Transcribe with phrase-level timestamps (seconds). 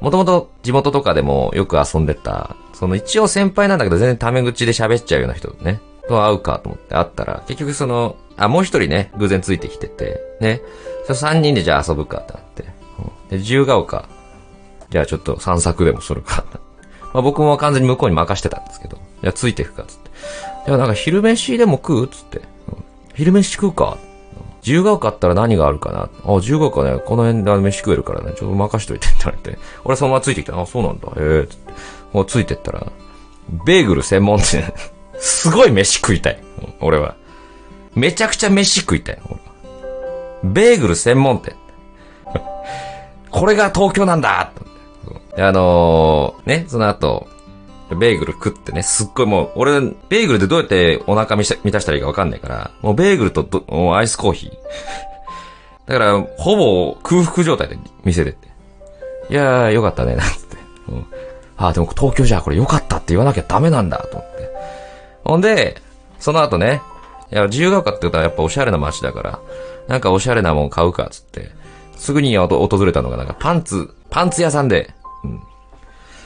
[0.00, 10.60] もともと地元とかでもよく遊んでた、その一応先輩なんだけど全然タメ口で喋っちゃうような人ね、と会うかと思って会ったら、結局その、あ、もう一人ね、偶然ついてきてて、ね、
[11.04, 12.62] それ三人でじゃあ遊ぶかってなって、
[13.30, 14.08] で、自由が丘、
[14.90, 16.44] じゃあちょっと散策でもするか。
[17.12, 20.10] まあ僕も完全に向こうに任してたんですけど、じゃあついてくかっつって。
[20.68, 22.42] いや、なんか昼飯でも食うっつって。
[23.14, 23.96] 昼飯食うか
[24.66, 26.08] 自由が丘あったら何があるかな？
[26.24, 29.58] あ、自由が丘ね、この辺で飯食えるからね、ちょっと任しといてって言われて。
[29.84, 30.60] 俺そのままついてきた。
[30.60, 31.06] あ、そうなんだ。
[31.06, 31.72] へえ、つって。
[32.12, 32.84] もうついてったら、
[33.64, 34.64] ベーグル専門店。
[35.18, 36.42] すごい飯食いたい。
[36.80, 37.14] 俺は。
[37.94, 39.18] めちゃくちゃ飯食いたい。
[40.42, 41.54] ベーグル専門店。
[43.30, 44.50] これが東京なんだ
[45.38, 47.28] あのーね、その後、
[47.94, 54.50] ベーグル食ってね、すっごいもう、俺、ベーグルでどうやってお腹満たしたらいいかわかんないから、もうベーグルとどもうアイスコーヒー。
[55.92, 58.48] だから、ほぼ空腹状態で店出て。
[59.30, 60.56] いやー、よかったね、なんつって。
[60.88, 61.06] うん、
[61.56, 64.50] あー、でも東京じゃこれよかったって言わなきゃダメなんだ、と思って。
[65.24, 65.80] ほんで、
[66.18, 66.82] その後ね、
[67.30, 69.38] いや、自由が丘って言ったらやっぱおしゃれな街だから、
[69.86, 71.50] なんかおしゃれなもん買うか、つって。
[71.96, 74.90] すぐに訪れたのがなんかパンツ、パンツ屋さんで、
[75.24, 75.40] うん。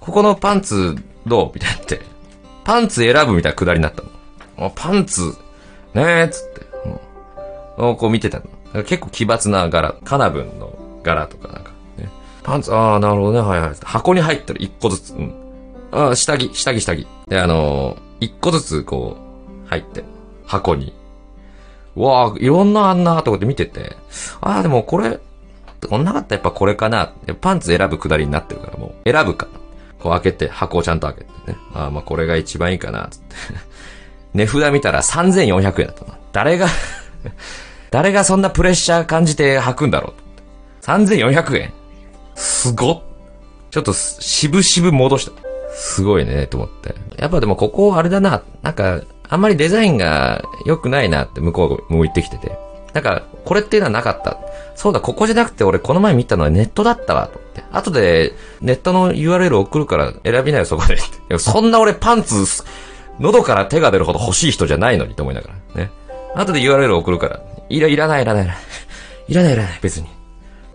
[0.00, 1.50] ここのパンツどう？
[1.54, 2.00] みたいになって。
[2.64, 4.02] パンツ選ぶみたいなくだりになった
[4.58, 4.70] の。
[4.74, 5.34] パンツ、
[5.94, 6.66] ねえ、つって。
[7.78, 7.96] うん。
[7.96, 8.84] こう見てたの。
[8.84, 12.08] 結構奇抜な柄、カナブンの柄とかなんか、ね。
[12.42, 13.74] パンツ、ああ、なるほどね、はいはい。
[13.82, 15.14] 箱に入ってる、一個ずつ。
[15.14, 15.34] うん。
[15.90, 17.06] ああ、下着、下着、下着。
[17.28, 19.16] で、あのー一個ずつこ
[19.66, 20.04] う、入って、
[20.46, 20.94] 箱に。
[21.96, 23.96] うわあ、いろんなあんなとかって見てて、
[24.40, 25.18] ああ、でもこれ、
[25.88, 27.12] こんなかったらやっぱこれかな。
[27.40, 29.48] パンツ選ぶくだりになってるからもう、選ぶか。
[30.02, 31.58] こう開けて、箱をちゃんと開けてね。
[31.74, 33.36] ああ、まあこれが一番いいかな、つって。
[34.34, 36.14] 値札見たら3400円だったの。
[36.32, 36.66] 誰が、
[37.90, 40.84] 誰がそんなプレッシャー感じて履くんだろう。
[40.84, 41.72] 3400円
[42.34, 43.02] すごっ。
[43.70, 45.32] ちょっとす、渋々戻した。
[45.74, 46.94] すごいね、と思って。
[47.16, 52.58] やっぱでもここあれだな、なんか、あんまりデザインが良くないなって向こうも言ってきてて。
[52.92, 54.38] なんか、これっていうのはなかった。
[54.74, 57.40] そうだ、ここじゃなくて俺この前見たのはネットだったわ、と。
[57.70, 60.98] 後で、ネットの URL 送るから選びなよ、そこで。
[61.38, 62.44] そんな俺パンツ、
[63.20, 65.82] 喉から手が出るほど欲しい人じゃないのにと思いながら。
[65.82, 65.90] ね。
[66.34, 67.40] 後で URL 送るから。
[67.68, 68.62] いら、いらない、いらない、いらない。
[69.28, 70.06] いらない、いらない、別に。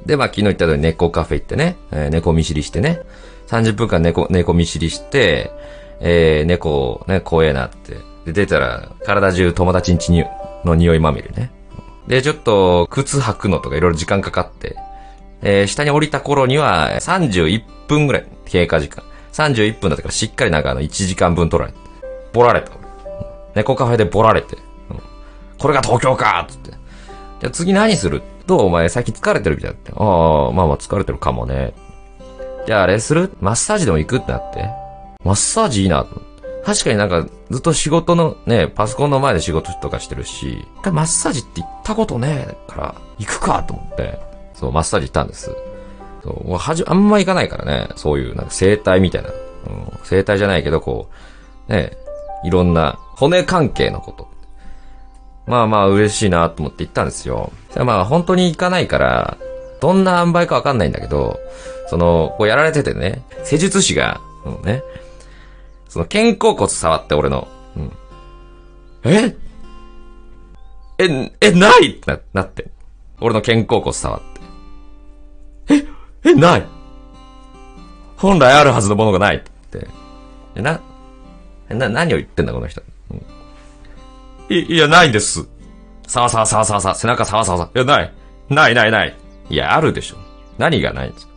[0.05, 3.01] で、まあ昨日言ったように猫カフェ行ってね、えー猫見知りしてね、
[3.47, 5.51] 30分間猫、猫見知りして、
[5.99, 7.97] えー、猫、ね、怖えなって。
[8.25, 10.25] で、出たら、体中友達んちに、
[10.65, 11.51] の匂いまみれね。
[12.07, 14.75] で、ちょっと、靴履くのとかいろいろ時間かかって、
[15.41, 19.03] えー、下に降りた頃には、31分ぐらい、経過時間。
[19.33, 21.79] 31分だったから、しっかりなんかあの、1時間分取られて。
[22.33, 22.71] ボラれた。
[23.55, 24.55] 猫カフェでボラれて。
[24.55, 24.99] うん
[25.57, 26.69] これが東京かっつって。
[26.71, 28.21] じゃあ次何する？
[28.45, 29.91] どうお前最近疲れてるみたいだって。
[29.95, 31.73] ああ、まあまあ疲れてるかもね。
[32.67, 33.31] じゃああれする？
[33.41, 34.69] マッサージでも行くってなって。
[35.23, 36.05] マッサージいいな。
[36.63, 44.19] 確かになんかずっと仕事のね、パソコンの前で仕事とかしてるし、マッサージって行ったことねえから、行くかと思って。
[44.59, 45.55] そう、マッサージ行ったんです。
[46.23, 49.29] そう、はじ、あんま行かないからね、そういうなんか整体みたいな。
[49.29, 49.35] うん、
[50.03, 51.09] 整体じゃないけど、こ
[51.67, 51.91] う、ね、
[52.43, 54.27] いろんな骨関係のこと。
[55.45, 57.51] まあまあ嬉しいなと思って行ったんですよ。
[57.75, 59.37] まあ本当に行かないから、
[59.79, 61.39] どんな塩梅かわかんないんだけど、
[61.89, 64.83] その、こうやられててね、施術師が、うんね、
[65.87, 67.91] その肩甲骨触って俺の、うん。
[69.03, 69.35] え？
[70.97, 72.71] え、え、ないってな、なって。
[73.21, 74.36] 俺の肩甲骨触って。
[76.27, 76.65] え、ない
[78.17, 79.87] 本来あるはずのものがないって。
[80.55, 80.81] え、な、
[81.69, 82.81] な、何を言ってんだこの人。
[83.11, 83.21] うん
[84.49, 85.47] い、いや、ないんです。
[86.07, 87.69] さわさわさわさわさ、背中さわさわさ。
[87.75, 88.13] いや、ない。
[88.49, 89.15] ないないない。
[89.49, 90.17] いや、あるでしょ。
[90.57, 91.33] 何がないんですか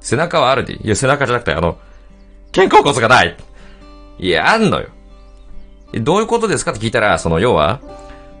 [0.00, 0.74] 背中はあるで。
[0.74, 1.78] いや、背中じゃなくて、あの、
[2.54, 3.36] 肩甲骨がない。
[4.18, 4.88] いや、あんのよ。
[5.94, 7.80] どういうことですかって聞いたら、その、要は、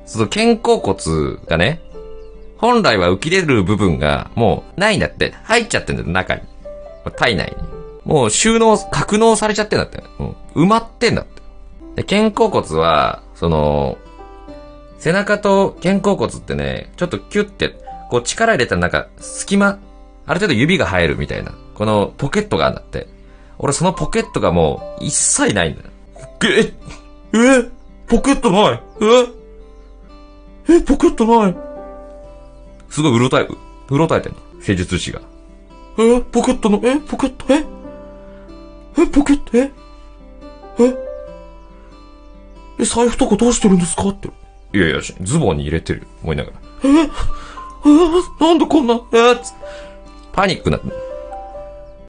[0.06, 1.80] その肩甲骨がね、
[2.62, 5.34] 本来は浮き出る部分がもうないんだって。
[5.42, 6.42] 入っちゃってんだよ、中に。
[7.16, 7.68] 体内に。
[8.04, 9.98] もう収納、格納されちゃってんだって。
[10.54, 10.62] う。
[10.62, 11.42] 埋まってんだって。
[11.96, 13.98] で、肩甲骨は、その、
[14.98, 17.74] 背中と肩甲骨ってね、ちょっとキュッて、
[18.10, 19.80] こう力入れたらなんか、隙間、
[20.26, 23.08] ある程度指が入るみたいな、このポケットがあんだって。
[23.58, 25.88] 俺そのポケットがもう、一切ないんだよ。
[26.44, 26.72] え、
[27.36, 27.70] え、
[28.06, 28.80] ポケットない？
[30.68, 31.71] え、え、ポケットない？
[32.92, 33.48] すごいうろたえ、
[33.88, 34.38] うろたえてんの？
[34.60, 35.22] 施術師が。
[35.98, 37.64] え、ポケットの、え、ポケット、え？
[39.02, 39.72] え、ポケット、え？
[40.78, 40.94] え？
[42.78, 44.08] え、財布とかどうしてるんですか？
[44.10, 44.28] って。
[44.74, 46.00] いやいや、ズボンに入れてる。
[46.00, 46.06] よ。
[46.22, 46.56] 思いながら。
[46.84, 46.88] え？
[46.88, 47.10] え？
[48.40, 49.36] なんでこんな、え？
[49.42, 49.54] つ
[50.32, 50.78] パニックな、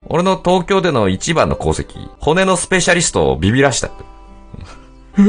[0.09, 3.89] 俺の東京での一番の功績、骨のスペシャリストをビビらした。
[5.17, 5.21] え？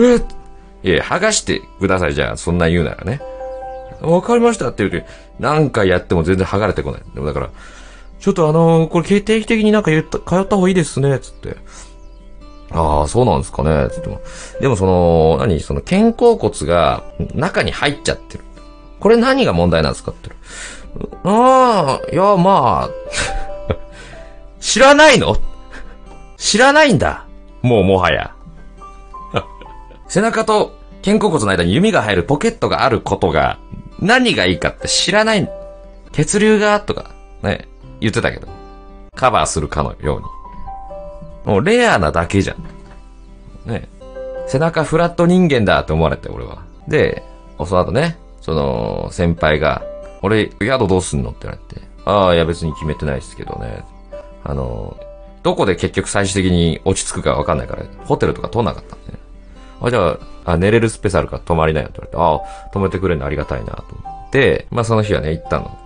[0.83, 3.21] いや、剥がしてください、じゃあ、そんな言うならね。
[4.05, 5.07] わかりましたって言うて、
[5.39, 7.03] 何回やっても全然剥がれてこない。
[7.15, 7.51] でもだから、
[8.21, 11.57] ちょっとあのー、これ定期的になんか言った、通った方がいいですね、つって。
[12.71, 14.21] ああ、そうなんですかね、つっても。
[14.61, 17.05] でもその、何その肩甲骨が
[17.35, 18.45] 中に入っちゃってる。
[19.01, 20.31] これ何が問題なんですかって。
[21.25, 22.91] ああ、いや、まあ、
[24.61, 25.37] 知らないの？
[26.37, 27.27] 知らないんだ。
[27.63, 28.35] もうもはや。
[30.09, 33.59] 背中と肩甲骨の間に弓が入るポケットがあることが
[34.01, 35.49] 何がいいかって知らない。
[36.13, 37.11] 血流がとか、
[37.43, 37.69] ね、
[38.01, 38.49] 言ってたけど。
[39.15, 41.55] カバーするかのように。
[41.55, 43.71] もうレアなだけじゃん。
[43.71, 43.89] ね。
[44.47, 46.63] 背中フラット人間だって思われて、俺は。
[46.89, 47.23] で、
[47.59, 49.83] その後ね、その、先輩が、
[50.23, 51.83] 俺、宿どうすんのって言われて。
[52.05, 53.85] ああ、いや別に決めてないですけどね。
[54.43, 54.97] あの、
[55.43, 58.97] どこで結局最終的に落ち着くかわかんないから、ホテルとか取んなかった、
[59.89, 65.79] あ、じゃあ、あ、寝れるスペースあるから泊まりなよって言われて、ああ、泊めてくれるのありがたいなと思って、まあその日はね、行ったの。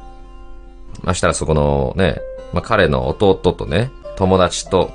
[1.03, 2.21] まあしたらそこのね、
[2.53, 4.91] まあ彼の弟とね、友達と、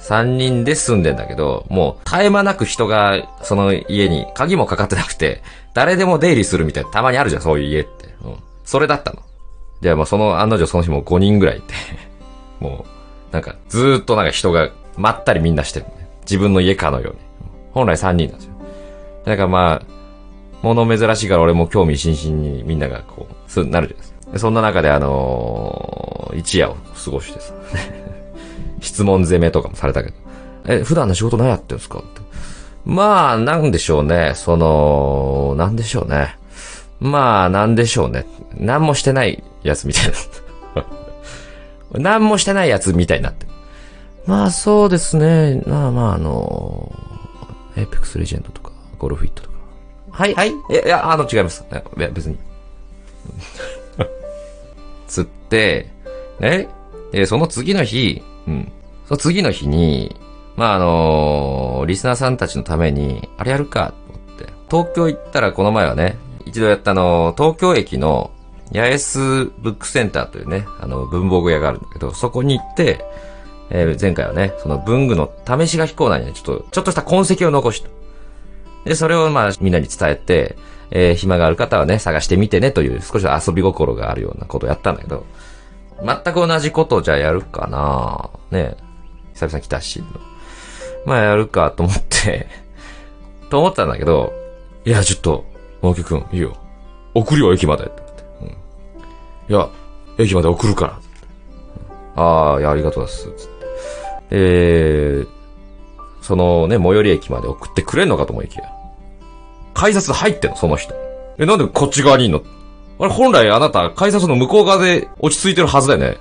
[0.00, 5.42] 三人で住んでんだけど、もう絶え間なく人がその家に鍵もかかってなくて、
[5.74, 8.06] 誰でも出入りするみたいなたまにあるじゃん、そういう家って。
[8.24, 8.36] うん。
[8.64, 9.22] それだったの。
[9.80, 11.74] じゃあまあその案の定その日も5人ぐらいいて、
[12.60, 12.86] も
[13.30, 16.08] う、なんかずーっとなんか人がまったりみんなしてる、ね。
[16.22, 17.18] 自分の家かのように。
[17.72, 18.52] 本来3人なんですよ。
[19.24, 19.98] だからまあ、
[20.62, 24.38] 物珍しいから俺も興味津々にみんながこう、そうなるじゃないですか。
[24.38, 27.52] そんな中であのー、一夜を過ごしてさ。
[28.80, 30.16] 質問攻めとかもされたけど。
[30.66, 31.98] え、普段の仕事何やってんですか？
[31.98, 32.20] って。
[32.84, 34.32] まあ、なんでしょうね。
[34.34, 36.36] その、なんでしょうね。
[37.00, 38.26] まあ、なんでしょうね。
[38.56, 40.12] 何もしてないやつみたい
[40.74, 40.84] な。
[41.98, 43.46] 何もしてないやつみたいになって。
[44.26, 45.62] まあ、そうですね。
[45.66, 46.92] まあまあ、あの
[47.78, 49.56] エーペックスレジェンドとか、ゴルフィットとか。
[50.10, 50.50] はい、はい。
[50.50, 50.54] い
[50.86, 51.64] や、あの、違います。
[51.70, 52.36] いや、別に。
[55.06, 55.90] つって、
[56.40, 56.68] ね。
[57.12, 58.72] で、その次の日、うん。
[59.06, 60.16] その次の日に、
[60.56, 64.52] まあ、あのー、リスナーさんたちのために、あれやるか、と思って。
[64.68, 68.30] 東京行ったらこの前はね、一度やったあの、東京駅の、
[68.74, 73.04] 八重洲ブックセンターというね、あの、文房具屋があるんだけど、そこに行って、
[73.70, 77.88] えー、前回はね、その文具の試し書きコーナーにね、ちょっと、ちょっとした痕跡を残した。
[78.84, 80.56] で、それをまあ、みんなに伝えて、
[80.90, 85.26] えー、暇がある方はね、探してみてねという少し遊び心があるようなことをやったんだけど、
[86.02, 88.76] 全く同じことをじゃあやるかなね
[89.34, 90.02] 久々来たし。
[91.04, 92.48] まあやるかと思って
[93.50, 94.32] と思ったんだけど、
[94.84, 95.44] いや、ちょっと、
[95.82, 96.56] マキくん、いいよ。
[97.14, 97.90] 送るよ、駅まで。
[98.42, 98.48] うん。
[98.48, 98.52] い
[99.48, 99.68] や、
[100.18, 100.98] 駅まで送るか
[102.16, 102.22] ら。
[102.22, 103.28] ああ、いや、ありがとうです。
[104.28, 104.36] つって。
[104.36, 105.28] えー、
[106.22, 108.64] そのね、最寄り駅まで送ってくれんのかと思いきや。
[109.74, 110.94] 改札入ってんの、その人。
[111.38, 112.42] え、なんでこっち側にいんの？
[112.98, 116.16] あれ、本来あなた、改札の向こう側で落ち着いてるはずだよね。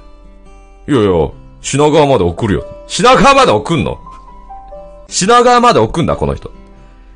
[0.87, 1.31] いやいや、
[1.61, 2.65] 品川まで送るよ。
[2.87, 3.99] 品川まで送んの？
[5.07, 6.51] 品川まで送んだ、この人。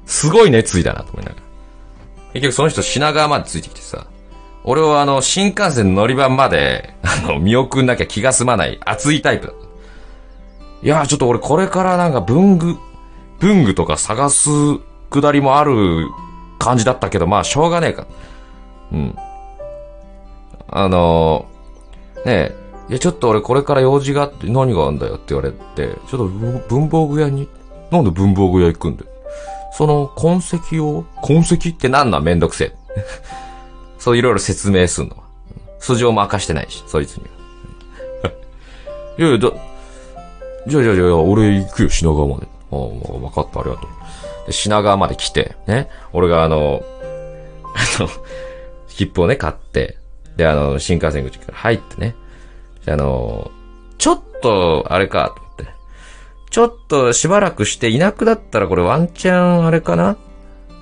[0.07, 1.44] すごい熱意だな、と思いながら。
[2.33, 4.07] 結局その人品川までついてきてさ、
[4.63, 9.53] 俺はあの、新幹線乗り場まで、あの、見送んなきゃ気が済まない熱いタイプだ。
[10.83, 12.78] いやちょっと俺これからなんか文具、
[13.40, 14.50] 文具とか探す
[15.09, 16.07] くだりもある
[16.57, 18.07] 感じだったけど、まあしょうがねえか。
[18.92, 19.16] うん。
[20.68, 22.56] あのー、ねえ、
[22.90, 27.47] いやちょっと俺これから用事があって何があんだよって言われて、ちょっと文房具屋に、
[27.92, 29.11] なんで文房具屋行くんだよ。
[29.73, 32.76] その痕跡を、痕跡って何なんめんどくせえ。
[34.00, 35.16] そういろいろ説明すんの。
[35.80, 37.26] 素性も明かしてないし、そいつに
[38.23, 38.31] は。
[39.18, 39.52] いやいや、だ、
[40.68, 42.47] じゃあじゃあじゃあ、俺行くよ、品川まで。
[42.71, 44.47] ああ、わかった、ありがとう。
[44.47, 45.89] で、品川まで来て、ね。
[46.13, 46.83] 俺があの、
[47.99, 48.09] あの、
[48.87, 49.97] 切符をね、買って、
[50.37, 52.15] で、あの、新幹線口から入ってね。
[52.87, 53.51] あの、
[53.97, 55.65] ちょっと、あれか、と思って。
[56.49, 60.18] ちょっとしばらくしていなくなったらこれワンチャンあれかな？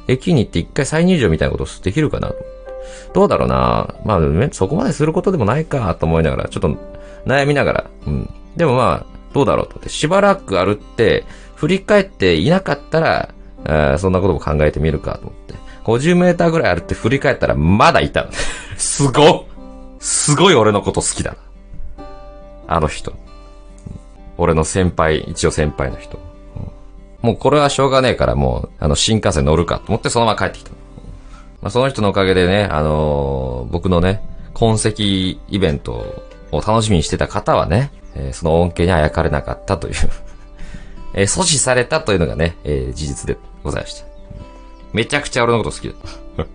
[0.08, 2.34] 駅に行って一回再入場みたいなことできるかな？
[3.14, 4.20] どうだろうなまあ、
[4.52, 6.70] そこまですることでもないかと思いながら、ちょっと
[7.28, 8.34] 悩みながら、うん。
[8.56, 15.56] でもまあ、どうだろうと思って、しばらく歩って、振り返っていなかったら、そんなことも考えてみるかと思って。
[15.84, 18.28] 50メーターぐらい歩って振り返ったらまだいた。
[18.78, 19.46] すご
[20.00, 21.38] すごい俺のこと好きだな。
[22.68, 23.14] あの人。
[24.38, 26.20] 俺の先輩、一応先輩の人。
[27.22, 30.72] もうこれはしょうがねえからもう、あの、新幹線乗るかと思ってそのまま帰ってきた。
[31.62, 34.22] まあ、その人のおかげでね、あのー、僕のね、
[34.54, 39.94] 痕跡イベントを楽しみにしてた方はね、えーその恩恵にあやかれなかったという、
[41.14, 44.06] えー阻止されたというのがね、えー事実でございました。
[44.94, 46.46] めちゃくちゃ俺のこと好きだ。